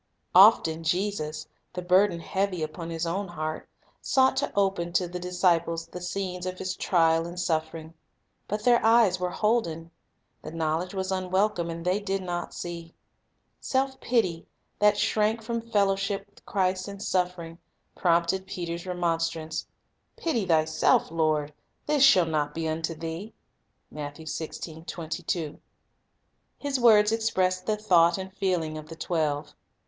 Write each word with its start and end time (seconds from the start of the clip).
Often 0.33 0.81
Jesus, 0.83 1.47
the 1.73 1.83
burden 1.83 2.19
heavy 2.21 2.63
upon 2.63 2.89
His 2.89 3.05
own 3.05 3.27
heart, 3.27 3.69
sought 4.01 4.35
to 4.37 4.51
open 4.55 4.91
to 4.93 5.07
the 5.07 5.19
disciples 5.19 5.85
the 5.85 6.01
scenes 6.01 6.47
of 6.47 6.57
His 6.57 6.75
trial 6.75 7.27
and 7.27 7.39
suffering. 7.39 7.93
But 8.47 8.63
their 8.63 8.83
eyes 8.83 9.19
were 9.19 9.29
holden. 9.29 9.91
The 10.41 10.49
knowl 10.49 10.81
edge 10.81 10.95
was 10.95 11.11
unwelcome, 11.11 11.69
and 11.69 11.85
they 11.85 11.99
did 11.99 12.23
not 12.23 12.51
see. 12.51 12.95
Self 13.59 13.99
pity, 13.99 14.47
that 14.79 14.97
shrank 14.97 15.43
from 15.43 15.69
fellowship 15.69 16.25
with 16.27 16.47
Christ 16.47 16.87
in 16.87 16.99
suffering, 16.99 17.59
prompted 17.95 18.47
Peter's 18.47 18.87
remonstrance, 18.87 19.67
"Pity 20.15 20.47
Thyself, 20.47 21.11
Lord; 21.11 21.53
this 21.85 22.01
shall 22.01 22.25
not 22.25 22.55
be 22.55 22.67
unto 22.67 22.95
Thee." 22.95 23.35
1 23.91 24.13
His 24.15 24.49
words 26.79 27.11
expressed 27.11 27.67
the 27.67 27.77
thought 27.77 28.17
and 28.17 28.35
feeling 28.35 28.79
of 28.79 28.89
the 28.89 28.95
twelve. 28.95 29.53